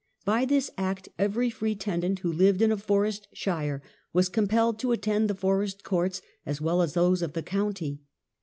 By 0.25 0.45
this 0.45 0.71
act 0.79 1.09
every 1.19 1.51
free 1.51 1.75
tenant 1.75 2.17
who 2.21 2.33
lived 2.33 2.63
in 2.63 2.71
a 2.71 2.77
forest 2.77 3.27
shire 3.33 3.83
was 4.13 4.29
compelled 4.29 4.79
to 4.79 4.91
attend 4.91 5.29
the 5.29 5.35
forest 5.35 5.83
courts 5.83 6.23
as 6.43 6.59
well 6.59 6.81
as 6.81 6.95
thoSe 6.95 7.21
of 7.21 7.33
the 7.33 7.43
county. 7.43 8.01